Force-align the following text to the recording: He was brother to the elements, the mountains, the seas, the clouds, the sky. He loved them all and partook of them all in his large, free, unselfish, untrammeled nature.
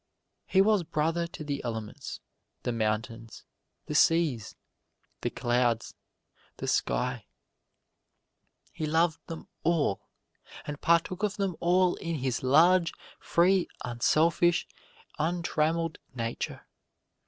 He 0.47 0.61
was 0.63 0.81
brother 0.81 1.27
to 1.27 1.43
the 1.43 1.63
elements, 1.63 2.21
the 2.63 2.71
mountains, 2.71 3.43
the 3.85 3.93
seas, 3.93 4.55
the 5.21 5.29
clouds, 5.29 5.93
the 6.57 6.67
sky. 6.67 7.27
He 8.71 8.87
loved 8.87 9.19
them 9.27 9.47
all 9.61 10.01
and 10.65 10.81
partook 10.81 11.21
of 11.21 11.37
them 11.37 11.55
all 11.59 11.97
in 11.97 12.15
his 12.15 12.41
large, 12.41 12.93
free, 13.19 13.67
unselfish, 13.85 14.65
untrammeled 15.19 15.99
nature. 16.15 16.65